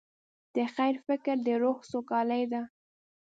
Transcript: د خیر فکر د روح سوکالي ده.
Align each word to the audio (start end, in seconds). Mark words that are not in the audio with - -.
د 0.55 0.57
خیر 0.75 0.95
فکر 1.07 1.35
د 1.45 1.47
روح 1.61 1.77
سوکالي 1.91 2.43
ده. 2.51 2.61